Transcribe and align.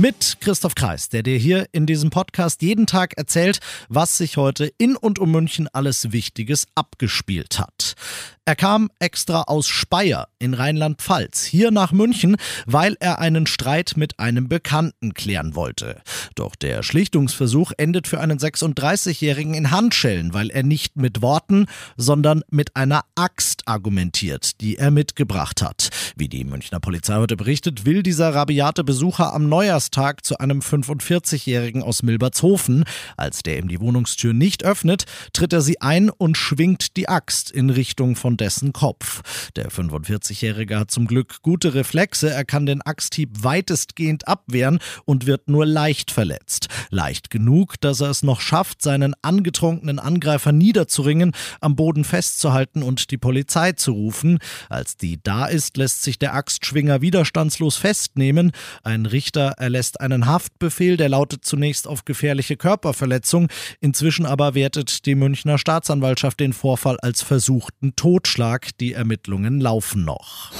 Mit 0.00 0.38
Christoph 0.40 0.76
Kreis, 0.76 1.10
der 1.10 1.22
dir 1.22 1.36
hier 1.36 1.66
in 1.72 1.84
diesem 1.84 2.08
Podcast 2.08 2.62
jeden 2.62 2.86
Tag 2.86 3.18
erzählt, 3.18 3.60
was 3.90 4.16
sich 4.16 4.38
heute 4.38 4.72
in 4.78 4.96
und 4.96 5.18
um 5.18 5.30
München 5.30 5.68
alles 5.74 6.10
Wichtiges 6.10 6.66
abgespielt 6.74 7.58
hat. 7.58 7.96
Er 8.46 8.56
kam 8.56 8.90
extra 8.98 9.42
aus 9.42 9.68
Speyer 9.68 10.28
in 10.38 10.54
Rheinland-Pfalz 10.54 11.44
hier 11.44 11.70
nach 11.70 11.92
München, 11.92 12.36
weil 12.64 12.96
er 12.98 13.18
einen 13.18 13.46
Streit 13.46 13.92
mit 13.96 14.18
einem 14.18 14.48
Bekannten 14.48 15.12
klären 15.12 15.54
wollte. 15.54 16.00
Doch 16.34 16.56
der 16.56 16.82
Schlichtungsversuch 16.82 17.72
endet 17.76 18.08
für 18.08 18.20
einen 18.20 18.38
36-Jährigen 18.38 19.52
in 19.52 19.70
Handschellen, 19.70 20.32
weil 20.32 20.50
er 20.50 20.62
nicht 20.62 20.96
mit 20.96 21.20
Worten, 21.20 21.66
sondern 21.98 22.42
mit 22.50 22.74
einer 22.74 23.04
Axt 23.14 23.68
argumentiert, 23.68 24.62
die 24.62 24.78
er 24.78 24.90
mitgebracht 24.90 25.60
hat. 25.60 25.90
Wie 26.16 26.28
die 26.28 26.44
Münchner 26.44 26.80
Polizei 26.80 27.16
heute 27.16 27.36
berichtet, 27.36 27.84
will 27.84 28.02
dieser 28.02 28.34
rabiate 28.34 28.82
Besucher 28.82 29.34
am 29.34 29.48
Neujahrstag 29.48 29.89
zu 29.90 30.38
einem 30.38 30.60
45-Jährigen 30.60 31.82
aus 31.82 32.02
Milbertshofen. 32.02 32.84
Als 33.16 33.42
der 33.42 33.58
ihm 33.58 33.68
die 33.68 33.80
Wohnungstür 33.80 34.32
nicht 34.32 34.64
öffnet, 34.64 35.04
tritt 35.32 35.52
er 35.52 35.60
sie 35.60 35.80
ein 35.80 36.10
und 36.10 36.36
schwingt 36.36 36.96
die 36.96 37.08
Axt 37.08 37.50
in 37.50 37.70
Richtung 37.70 38.16
von 38.16 38.36
dessen 38.36 38.72
Kopf. 38.72 39.22
Der 39.56 39.70
45-Jährige 39.70 40.78
hat 40.78 40.90
zum 40.90 41.06
Glück 41.06 41.42
gute 41.42 41.74
Reflexe, 41.74 42.30
er 42.30 42.44
kann 42.44 42.66
den 42.66 42.82
Axthieb 42.82 43.42
weitestgehend 43.42 44.28
abwehren 44.28 44.78
und 45.04 45.26
wird 45.26 45.48
nur 45.48 45.66
leicht 45.66 46.10
verletzt. 46.10 46.68
Leicht 46.90 47.30
genug, 47.30 47.80
dass 47.80 48.00
er 48.00 48.10
es 48.10 48.22
noch 48.22 48.40
schafft, 48.40 48.82
seinen 48.82 49.14
angetrunkenen 49.22 49.98
Angreifer 49.98 50.52
niederzuringen, 50.52 51.32
am 51.60 51.76
Boden 51.76 52.04
festzuhalten 52.04 52.82
und 52.82 53.10
die 53.10 53.18
Polizei 53.18 53.72
zu 53.72 53.92
rufen. 53.92 54.38
Als 54.68 54.96
die 54.96 55.20
da 55.22 55.46
ist, 55.46 55.76
lässt 55.76 56.02
sich 56.02 56.18
der 56.18 56.34
Axtschwinger 56.34 57.00
widerstandslos 57.00 57.76
festnehmen. 57.76 58.52
Ein 58.82 59.06
Richter 59.06 59.54
erlässt 59.58 59.79
einen 60.00 60.26
Haftbefehl, 60.26 60.96
der 60.96 61.08
lautet 61.08 61.44
zunächst 61.44 61.88
auf 61.88 62.04
gefährliche 62.04 62.56
Körperverletzung. 62.56 63.48
Inzwischen 63.80 64.26
aber 64.26 64.54
wertet 64.54 65.06
die 65.06 65.14
Münchner 65.14 65.56
Staatsanwaltschaft 65.56 66.38
den 66.40 66.52
Vorfall 66.52 66.98
als 67.00 67.22
versuchten 67.22 67.96
Totschlag. 67.96 68.76
Die 68.78 68.92
Ermittlungen 68.92 69.60
laufen 69.60 70.04
noch. 70.04 70.52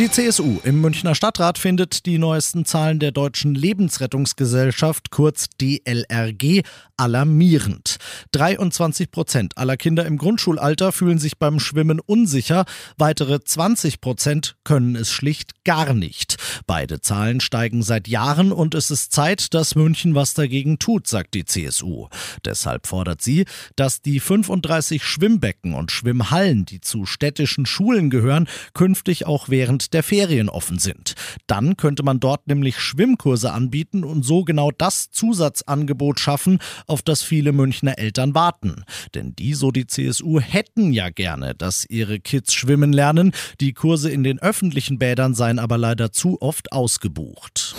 Die 0.00 0.10
CSU 0.10 0.60
im 0.64 0.80
Münchner 0.80 1.14
Stadtrat 1.14 1.58
findet 1.58 2.06
die 2.06 2.16
neuesten 2.16 2.64
Zahlen 2.64 3.00
der 3.00 3.12
Deutschen 3.12 3.54
Lebensrettungsgesellschaft, 3.54 5.10
kurz 5.10 5.48
DLRG, 5.60 6.62
alarmierend. 6.96 7.98
23 8.32 9.10
Prozent 9.10 9.58
aller 9.58 9.76
Kinder 9.76 10.06
im 10.06 10.16
Grundschulalter 10.16 10.92
fühlen 10.92 11.18
sich 11.18 11.38
beim 11.38 11.60
Schwimmen 11.60 12.00
unsicher, 12.00 12.64
weitere 12.96 13.44
20 13.44 14.00
Prozent 14.00 14.56
können 14.64 14.96
es 14.96 15.10
schlicht 15.10 15.64
gar 15.64 15.92
nicht. 15.92 16.38
Beide 16.66 17.00
Zahlen 17.00 17.40
steigen 17.40 17.82
seit 17.82 18.08
Jahren 18.08 18.52
und 18.52 18.74
es 18.74 18.90
ist 18.90 19.12
Zeit, 19.12 19.54
dass 19.54 19.74
München 19.74 20.14
was 20.14 20.34
dagegen 20.34 20.78
tut, 20.78 21.06
sagt 21.06 21.34
die 21.34 21.44
CSU. 21.44 22.08
Deshalb 22.44 22.86
fordert 22.86 23.22
sie, 23.22 23.44
dass 23.76 24.02
die 24.02 24.20
35 24.20 25.04
Schwimmbecken 25.04 25.74
und 25.74 25.92
Schwimmhallen, 25.92 26.64
die 26.64 26.80
zu 26.80 27.06
städtischen 27.06 27.66
Schulen 27.66 28.10
gehören, 28.10 28.48
künftig 28.74 29.26
auch 29.26 29.48
während 29.48 29.94
der 29.94 30.02
Ferien 30.02 30.48
offen 30.48 30.78
sind. 30.78 31.14
Dann 31.46 31.76
könnte 31.76 32.02
man 32.02 32.20
dort 32.20 32.46
nämlich 32.46 32.78
Schwimmkurse 32.78 33.52
anbieten 33.52 34.04
und 34.04 34.24
so 34.24 34.44
genau 34.44 34.70
das 34.70 35.10
Zusatzangebot 35.10 36.20
schaffen, 36.20 36.58
auf 36.86 37.02
das 37.02 37.22
viele 37.22 37.52
Münchner 37.52 37.98
Eltern 37.98 38.34
warten. 38.34 38.84
Denn 39.14 39.34
die, 39.36 39.54
so 39.54 39.70
die 39.70 39.86
CSU, 39.86 40.40
hätten 40.40 40.92
ja 40.92 41.10
gerne, 41.10 41.54
dass 41.54 41.86
ihre 41.88 42.20
Kids 42.20 42.54
schwimmen 42.54 42.92
lernen. 42.92 43.32
Die 43.60 43.72
Kurse 43.72 44.10
in 44.10 44.24
den 44.24 44.38
öffentlichen 44.38 44.98
Bädern 44.98 45.34
seien 45.34 45.58
aber 45.58 45.78
leider 45.78 46.12
zu 46.12 46.39
oft 46.40 46.72
ausgebucht. 46.72 47.74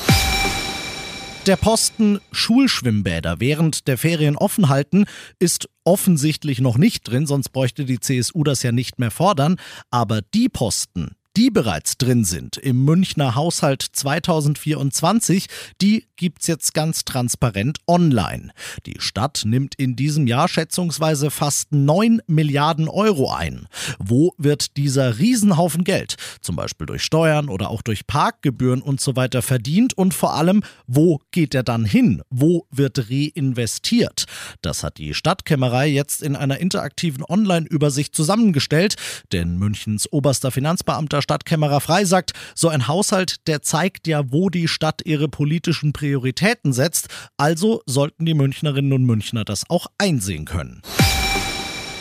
Der 1.47 1.55
Posten 1.55 2.19
Schulschwimmbäder 2.31 3.39
während 3.39 3.87
der 3.87 3.97
Ferien 3.97 4.37
offen 4.37 4.69
halten 4.69 5.05
ist 5.39 5.67
offensichtlich 5.83 6.61
noch 6.61 6.77
nicht 6.77 7.01
drin, 7.09 7.25
sonst 7.25 7.49
bräuchte 7.49 7.85
die 7.85 7.99
CSU 7.99 8.43
das 8.43 8.61
ja 8.61 8.71
nicht 8.71 8.99
mehr 8.99 9.09
fordern. 9.09 9.55
Aber 9.89 10.21
die 10.21 10.49
Posten, 10.49 11.15
die 11.37 11.49
bereits 11.49 11.97
drin 11.97 12.25
sind 12.25 12.57
im 12.57 12.83
Münchner 12.83 13.35
Haushalt 13.35 13.81
2024, 13.81 15.47
die 15.81 16.07
gibt's 16.17 16.47
jetzt 16.47 16.73
ganz 16.73 17.05
transparent 17.05 17.79
online. 17.87 18.51
Die 18.85 18.97
Stadt 18.99 19.43
nimmt 19.45 19.75
in 19.75 19.95
diesem 19.95 20.27
Jahr 20.27 20.47
schätzungsweise 20.47 21.31
fast 21.31 21.71
9 21.71 22.21
Milliarden 22.27 22.89
Euro 22.89 23.31
ein. 23.31 23.67
Wo 23.97 24.33
wird 24.37 24.75
dieser 24.77 25.19
Riesenhaufen 25.19 25.83
Geld, 25.83 26.15
zum 26.41 26.57
Beispiel 26.57 26.85
durch 26.85 27.03
Steuern 27.03 27.47
oder 27.47 27.69
auch 27.69 27.81
durch 27.81 28.05
Parkgebühren 28.07 28.81
und 28.81 28.99
so 28.99 29.15
weiter, 29.15 29.41
verdient 29.41 29.97
und 29.97 30.13
vor 30.13 30.33
allem, 30.33 30.63
wo 30.85 31.21
geht 31.31 31.55
er 31.55 31.63
dann 31.63 31.85
hin? 31.85 32.21
Wo 32.29 32.67
wird 32.71 33.09
reinvestiert? 33.09 34.25
Das 34.61 34.83
hat 34.83 34.97
die 34.97 35.13
Stadtkämmerei 35.13 35.87
jetzt 35.87 36.21
in 36.21 36.35
einer 36.35 36.59
interaktiven 36.59 37.23
Online-Übersicht 37.23 38.13
zusammengestellt, 38.13 38.95
denn 39.31 39.57
Münchens 39.57 40.11
oberster 40.11 40.51
Finanzbeamter 40.51 41.20
Stadtkämmerer 41.21 41.81
frei 41.81 42.05
sagt, 42.05 42.31
so 42.55 42.69
ein 42.69 42.87
Haushalt, 42.87 43.47
der 43.47 43.61
zeigt 43.61 44.07
ja, 44.07 44.31
wo 44.31 44.49
die 44.49 44.67
Stadt 44.67 45.01
ihre 45.05 45.27
politischen 45.27 45.93
Prioritäten 45.93 46.73
setzt. 46.73 47.07
Also 47.37 47.81
sollten 47.85 48.25
die 48.25 48.33
Münchnerinnen 48.33 48.93
und 48.93 49.05
Münchner 49.05 49.45
das 49.45 49.69
auch 49.69 49.87
einsehen 49.97 50.45
können. 50.45 50.81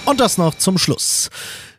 Und 0.05 0.21
das 0.21 0.39
noch 0.39 0.55
zum 0.55 0.79
Schluss. 0.79 1.31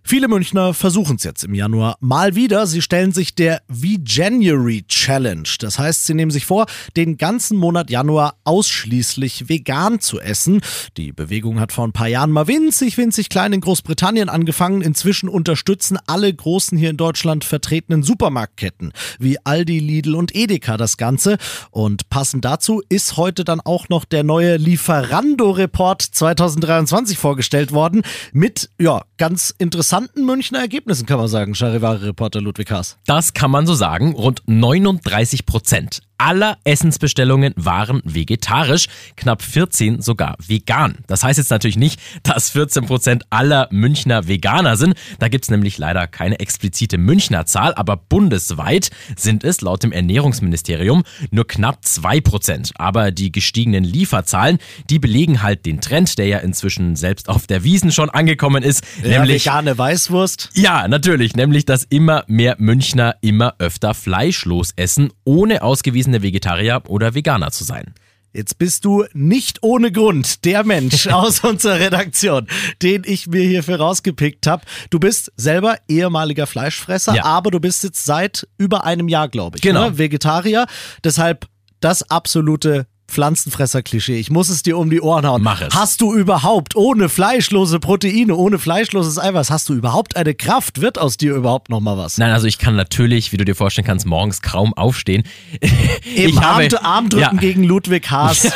Viele 0.03 0.27
Münchner 0.27 0.73
versuchen 0.73 1.15
es 1.17 1.23
jetzt 1.23 1.43
im 1.43 1.53
Januar 1.53 1.95
mal 2.01 2.35
wieder. 2.35 2.65
Sie 2.67 2.81
stellen 2.81 3.11
sich 3.11 3.35
der 3.35 3.61
V-January 3.69 4.83
Challenge. 4.87 5.47
Das 5.59 5.79
heißt, 5.79 6.05
sie 6.05 6.15
nehmen 6.15 6.31
sich 6.31 6.45
vor, 6.45 6.65
den 6.97 7.17
ganzen 7.17 7.57
Monat 7.57 7.89
Januar 7.89 8.35
ausschließlich 8.43 9.47
vegan 9.47 9.99
zu 9.99 10.19
essen. 10.19 10.61
Die 10.97 11.11
Bewegung 11.13 11.59
hat 11.59 11.71
vor 11.71 11.87
ein 11.87 11.93
paar 11.93 12.07
Jahren 12.07 12.31
mal 12.31 12.47
winzig, 12.47 12.97
winzig 12.97 13.29
klein 13.29 13.53
in 13.53 13.61
Großbritannien 13.61 14.27
angefangen. 14.27 14.81
Inzwischen 14.81 15.29
unterstützen 15.29 15.97
alle 16.07 16.33
großen 16.33 16.77
hier 16.77 16.89
in 16.89 16.97
Deutschland 16.97 17.45
vertretenen 17.45 18.03
Supermarktketten 18.03 18.93
wie 19.19 19.37
Aldi, 19.43 19.79
Lidl 19.79 20.15
und 20.15 20.35
Edeka 20.35 20.77
das 20.77 20.97
Ganze. 20.97 21.37
Und 21.69 22.09
passend 22.09 22.43
dazu 22.43 22.81
ist 22.89 23.17
heute 23.17 23.43
dann 23.45 23.61
auch 23.61 23.87
noch 23.87 24.03
der 24.05 24.23
neue 24.23 24.57
Lieferando-Report 24.57 26.01
2023 26.01 27.17
vorgestellt 27.17 27.71
worden 27.71 28.01
mit, 28.33 28.69
ja, 28.79 29.03
ganz 29.17 29.53
interessanten 29.57 29.90
interessanten 29.91 30.25
Münchner 30.25 30.59
Ergebnissen, 30.59 31.05
kann 31.05 31.17
man 31.17 31.27
sagen, 31.27 31.53
Charivari-Reporter 31.53 32.39
Ludwig 32.39 32.71
Haas. 32.71 32.97
Das 33.05 33.33
kann 33.33 33.51
man 33.51 33.67
so 33.67 33.75
sagen. 33.75 34.13
Rund 34.13 34.41
39 34.45 35.45
Prozent 35.45 36.01
aller 36.21 36.59
Essensbestellungen 36.65 37.51
waren 37.55 38.01
vegetarisch, 38.05 38.85
knapp 39.15 39.41
14 39.41 40.01
sogar 40.01 40.35
vegan. 40.37 40.99
Das 41.07 41.23
heißt 41.23 41.39
jetzt 41.39 41.49
natürlich 41.49 41.77
nicht, 41.77 41.99
dass 42.21 42.51
14 42.51 42.85
Prozent 42.85 43.23
aller 43.31 43.67
Münchner 43.71 44.27
Veganer 44.27 44.77
sind. 44.77 44.93
Da 45.17 45.29
gibt's 45.29 45.49
nämlich 45.49 45.79
leider 45.79 46.05
keine 46.05 46.39
explizite 46.39 46.99
Münchner 46.99 47.47
Zahl, 47.47 47.73
aber 47.73 47.97
bundesweit 47.97 48.91
sind 49.15 49.43
es 49.43 49.61
laut 49.61 49.81
dem 49.81 49.91
Ernährungsministerium 49.91 51.03
nur 51.31 51.47
knapp 51.47 51.83
2 51.83 52.21
Prozent. 52.21 52.71
Aber 52.75 53.09
die 53.09 53.31
gestiegenen 53.31 53.83
Lieferzahlen, 53.83 54.59
die 54.91 54.99
belegen 54.99 55.41
halt 55.41 55.65
den 55.65 55.81
Trend, 55.81 56.19
der 56.19 56.27
ja 56.27 56.37
inzwischen 56.37 56.95
selbst 56.95 57.29
auf 57.29 57.47
der 57.47 57.63
Wiesen 57.63 57.91
schon 57.91 58.11
angekommen 58.11 58.61
ist. 58.61 58.83
Ja, 59.03 59.21
nämlich 59.21 59.45
vegane 59.45 59.75
Weißwurst. 59.75 60.51
Ja, 60.53 60.87
natürlich. 60.87 61.35
Nämlich, 61.35 61.65
dass 61.65 61.83
immer 61.83 62.25
mehr 62.27 62.57
Münchner 62.59 63.15
immer 63.21 63.55
öfter 63.57 63.95
fleischlos 63.95 64.73
essen, 64.75 65.11
ohne 65.23 65.63
ausgewiesene 65.63 66.10
ausgewiesene 66.11 66.21
Vegetarier 66.21 66.81
oder 66.87 67.15
Veganer 67.15 67.51
zu 67.51 67.63
sein. 67.63 67.93
Jetzt 68.33 68.57
bist 68.57 68.85
du 68.85 69.03
nicht 69.13 69.61
ohne 69.61 69.91
Grund 69.91 70.45
der 70.45 70.63
Mensch 70.63 71.07
aus 71.11 71.43
unserer 71.43 71.79
Redaktion, 71.79 72.47
den 72.81 73.03
ich 73.05 73.27
mir 73.27 73.41
hierfür 73.41 73.77
rausgepickt 73.77 74.47
habe. 74.47 74.63
Du 74.89 74.99
bist 74.99 75.33
selber 75.35 75.77
ehemaliger 75.89 76.47
Fleischfresser, 76.47 77.13
ja. 77.15 77.25
aber 77.25 77.51
du 77.51 77.59
bist 77.59 77.83
jetzt 77.83 78.05
seit 78.05 78.47
über 78.57 78.85
einem 78.85 79.09
Jahr, 79.09 79.27
glaube 79.27 79.57
ich, 79.57 79.61
genau. 79.61 79.89
Ne? 79.89 79.97
Vegetarier. 79.97 80.65
Deshalb 81.03 81.47
das 81.81 82.09
absolute 82.09 82.87
Pflanzenfresser-Klischee. 83.11 84.17
Ich 84.19 84.31
muss 84.31 84.49
es 84.49 84.63
dir 84.63 84.77
um 84.77 84.89
die 84.89 85.01
Ohren 85.01 85.25
hauen. 85.27 85.41
Mach 85.43 85.61
es. 85.61 85.73
Hast 85.75 86.01
du 86.01 86.13
überhaupt 86.13 86.75
ohne 86.75 87.09
fleischlose 87.09 87.79
Proteine, 87.79 88.35
ohne 88.35 88.57
fleischloses 88.59 89.19
Eiweiß, 89.19 89.51
hast 89.51 89.69
du 89.69 89.73
überhaupt 89.73 90.15
eine 90.15 90.33
Kraft? 90.33 90.81
Wird 90.81 90.97
aus 90.97 91.17
dir 91.17 91.35
überhaupt 91.35 91.69
noch 91.69 91.79
mal 91.81 91.97
was? 91.97 92.17
Nein, 92.17 92.31
also 92.31 92.47
ich 92.47 92.57
kann 92.57 92.75
natürlich, 92.75 93.31
wie 93.31 93.37
du 93.37 93.45
dir 93.45 93.55
vorstellen 93.55 93.85
kannst, 93.85 94.05
morgens 94.05 94.41
kaum 94.41 94.73
aufstehen. 94.73 95.23
Eben 95.61 96.29
ich 96.29 96.41
habe, 96.41 96.67
Arm, 96.81 96.85
Armdrücken 97.01 97.35
Ja. 97.35 97.39
gegen 97.41 97.63
Ludwig 97.63 98.09
Haas. 98.09 98.51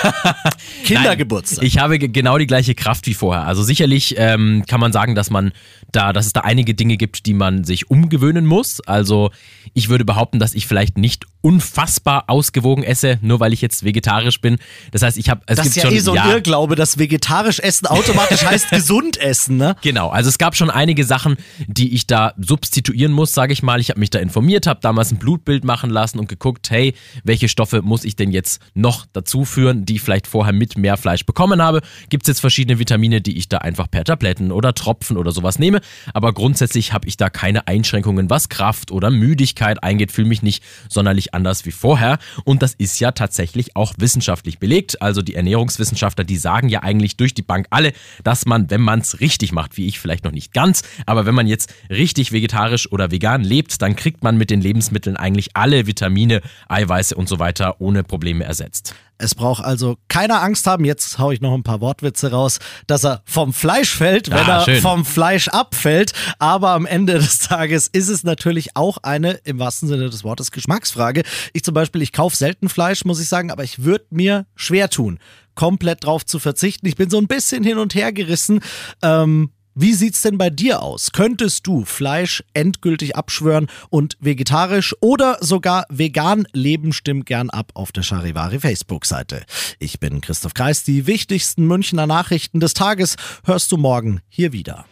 Kindergeburtstag. 0.83 1.59
Nein, 1.59 1.67
ich 1.67 1.77
habe 1.79 1.99
ge- 1.99 2.09
genau 2.09 2.37
die 2.37 2.47
gleiche 2.47 2.75
Kraft 2.75 3.07
wie 3.07 3.13
vorher. 3.13 3.45
Also 3.45 3.63
sicherlich 3.63 4.15
ähm, 4.17 4.63
kann 4.67 4.79
man 4.79 4.91
sagen, 4.91 5.15
dass 5.15 5.29
man 5.29 5.51
da, 5.91 6.13
dass 6.13 6.25
es 6.25 6.33
da 6.33 6.41
einige 6.41 6.73
Dinge 6.73 6.97
gibt, 6.97 7.25
die 7.25 7.33
man 7.33 7.63
sich 7.63 7.89
umgewöhnen 7.89 8.45
muss. 8.45 8.81
Also 8.81 9.31
ich 9.73 9.89
würde 9.89 10.05
behaupten, 10.05 10.39
dass 10.39 10.53
ich 10.53 10.67
vielleicht 10.67 10.97
nicht 10.97 11.25
unfassbar 11.45 12.23
ausgewogen 12.25 12.83
esse, 12.83 13.19
nur 13.21 13.39
weil 13.39 13.53
ich 13.53 13.61
jetzt 13.61 13.83
vegetarisch 13.83 14.41
bin. 14.41 14.57
Das 14.91 15.03
heißt, 15.03 15.15
ich 15.15 15.29
habe 15.29 15.41
es 15.45 15.57
das 15.57 15.65
gibt 15.65 15.77
ist 15.77 15.83
ja 15.83 15.89
schon 15.89 15.97
eh 15.97 15.99
so 15.99 16.13
ein 16.13 16.27
Irrglaube, 16.31 16.75
dass 16.75 16.97
vegetarisch 16.97 17.59
essen 17.59 17.85
automatisch 17.85 18.43
heißt 18.45 18.71
gesund 18.71 19.17
essen, 19.17 19.57
ne? 19.57 19.75
Genau, 19.83 20.09
also 20.09 20.27
es 20.27 20.39
gab 20.39 20.55
schon 20.55 20.71
einige 20.71 21.03
Sachen, 21.03 21.37
die 21.67 21.93
ich 21.93 22.07
da 22.07 22.33
substituieren 22.37 23.11
muss, 23.11 23.31
sage 23.31 23.53
ich 23.53 23.61
mal. 23.61 23.79
Ich 23.79 23.91
habe 23.91 23.99
mich 23.99 24.09
da 24.09 24.17
informiert, 24.17 24.65
habe 24.65 24.79
damals 24.81 25.11
ein 25.11 25.19
Blutbild 25.19 25.65
machen 25.65 25.91
lassen 25.91 26.17
und 26.17 26.27
geguckt, 26.27 26.71
hey, 26.71 26.95
welche 27.23 27.47
Stoffe 27.47 27.83
muss 27.83 28.05
ich 28.05 28.15
denn 28.15 28.31
jetzt 28.31 28.59
noch 28.73 29.05
dazu 29.13 29.45
führen, 29.45 29.85
die 29.85 29.97
ich 29.97 30.01
vielleicht 30.01 30.25
vorher 30.25 30.51
mit 30.53 30.79
mehr 30.79 30.97
Fleisch 30.97 31.27
bekommen 31.27 31.61
habe. 31.61 31.81
Gibt 32.09 32.23
es 32.23 32.27
jetzt 32.27 32.39
verschiedene 32.39 32.79
Vitamine, 32.79 33.21
die 33.21 33.37
ich 33.37 33.49
da 33.49 33.59
einfach 33.59 33.87
per 33.91 34.03
Tabletten 34.03 34.51
oder 34.51 34.73
Tropfen 34.73 35.15
oder 35.15 35.31
sowas 35.31 35.59
nehme. 35.59 35.81
Aber 36.15 36.33
grundsätzlich 36.33 36.91
habe 36.91 37.07
ich 37.07 37.17
da 37.17 37.29
keine 37.29 37.67
Einschränkungen, 37.67 38.31
was 38.31 38.49
Kraft 38.49 38.89
oder 38.89 39.11
Müdigkeit 39.11 39.83
eingeht, 39.83 40.11
fühle 40.11 40.27
mich 40.27 40.41
nicht 40.41 40.63
sonderlich 40.89 41.34
anders 41.35 41.65
wie 41.65 41.71
vorher. 41.71 42.17
Und 42.43 42.63
das 42.63 42.73
ist 42.73 42.99
ja 42.99 43.11
tatsächlich 43.11 43.75
auch 43.75 43.93
wissenschaftlich 43.97 44.57
belegt. 44.57 45.01
Also 45.01 45.21
die 45.21 45.35
Ernährungswissenschaftler, 45.35 46.23
die 46.23 46.37
sagen 46.37 46.69
ja 46.69 46.81
eigentlich 46.81 47.17
durch 47.17 47.33
die 47.33 47.43
Bank 47.43 47.67
alle, 47.69 47.93
dass 48.23 48.45
man, 48.45 48.69
wenn 48.71 48.81
man 48.81 49.01
es 49.01 49.19
richtig 49.19 49.51
macht, 49.51 49.77
wie 49.77 49.87
ich 49.87 49.99
vielleicht 49.99 50.23
noch 50.23 50.31
nicht 50.31 50.53
ganz, 50.53 50.81
aber 51.05 51.25
wenn 51.25 51.35
man 51.35 51.47
jetzt 51.47 51.73
richtig 51.89 52.31
vegetarisch 52.31 52.91
oder 52.91 53.11
vegan 53.11 53.43
lebt, 53.43 53.81
dann 53.81 53.95
kriegt 53.95 54.23
man 54.23 54.37
mit 54.37 54.49
den 54.49 54.61
Lebensmitteln 54.61 55.17
eigentlich 55.17 55.49
alle 55.53 55.85
Vitamine, 55.85 56.41
Eiweiße 56.69 57.15
und 57.15 57.29
so 57.29 57.37
weiter 57.39 57.79
ohne 57.79 58.03
Probleme 58.03 58.43
ersetzt. 58.43 58.95
Es 59.17 59.33
braucht 59.33 59.63
also 59.63 59.95
keine 60.09 60.41
Angst 60.41 60.67
haben, 60.67 60.83
jetzt 60.83 61.19
hau 61.19 61.31
ich 61.31 61.39
noch 61.39 61.53
ein 61.53 61.63
paar 61.63 61.79
Wortwitze 61.81 62.31
raus, 62.31 62.59
dass 62.87 63.05
er 63.05 63.21
vom 63.25 63.53
Fleisch 63.53 63.95
fällt, 63.95 64.29
wenn 64.29 64.37
Ah, 64.39 64.59
er 64.59 64.65
schön. 64.65 64.81
vom 64.81 65.05
Fleisch 65.05 65.47
abfällt. 65.47 66.11
Aber 66.37 66.71
am 66.71 66.85
Ende 66.85 67.13
des 67.13 67.39
Tages 67.39 67.87
ist 67.87 68.09
es 68.09 68.23
natürlich 68.23 68.75
auch 68.75 68.97
eine, 69.03 69.31
im 69.45 69.57
wahrsten 69.59 69.87
Sinne 69.87 70.09
des 70.09 70.23
Wortes, 70.25 70.51
Geschmacksfrage. 70.51 71.23
Ich 71.53 71.63
zum 71.63 71.73
Beispiel, 71.73 72.01
ich 72.01 72.11
kaufe 72.11 72.35
selten 72.35 72.67
Fleisch, 72.67 73.05
muss 73.05 73.21
ich 73.21 73.29
sagen, 73.29 73.51
aber 73.51 73.63
ich 73.63 73.83
würde 73.83 74.05
mir 74.09 74.45
schwer 74.55 74.89
tun, 74.89 75.19
komplett 75.55 76.03
drauf 76.03 76.25
zu 76.25 76.37
verzichten. 76.39 76.85
Ich 76.87 76.95
bin 76.97 77.09
so 77.09 77.17
ein 77.17 77.27
bisschen 77.27 77.63
hin 77.63 77.77
und 77.77 77.95
her 77.95 78.11
gerissen. 78.11 78.59
Ähm, 79.01 79.51
wie 79.75 79.93
sieht's 79.93 80.21
denn 80.21 80.37
bei 80.37 80.49
dir 80.49 80.81
aus? 80.81 81.11
Könntest 81.11 81.67
du 81.67 81.83
Fleisch 81.83 82.43
endgültig 82.53 83.17
abschwören 83.17 83.67
und 83.89 84.15
vegetarisch 84.21 84.95
oder 85.01 85.37
sogar 85.41 85.85
vegan 85.89 86.47
leben? 86.53 86.93
Stimm 86.93 87.25
gern 87.25 87.49
ab 87.49 87.71
auf 87.73 87.91
der 87.91 88.03
Charivari 88.03 88.59
Facebook-Seite. 88.59 89.43
Ich 89.79 89.99
bin 89.99 90.21
Christoph 90.21 90.53
Kreis. 90.53 90.83
Die 90.83 91.07
wichtigsten 91.07 91.67
Münchner 91.67 92.07
Nachrichten 92.07 92.61
des 92.61 92.73
Tages 92.73 93.17
hörst 93.43 93.69
du 93.71 93.77
morgen 93.77 94.21
hier 94.29 94.53
wieder. 94.53 94.85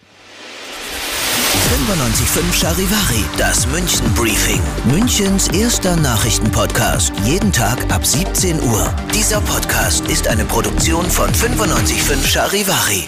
95.5 1.74 2.54
Charivari, 2.54 3.24
das 3.38 3.66
München 3.68 4.14
Briefing. 4.16 4.62
Münchens 4.86 5.48
erster 5.48 5.96
Nachrichtenpodcast. 5.96 7.14
Jeden 7.26 7.52
Tag 7.52 7.92
ab 7.92 8.06
17 8.06 8.62
Uhr. 8.62 8.94
Dieser 9.14 9.40
Podcast 9.42 10.06
ist 10.08 10.28
eine 10.28 10.46
Produktion 10.46 11.10
von 11.10 11.30
95.5 11.32 12.28
Charivari. 12.28 13.08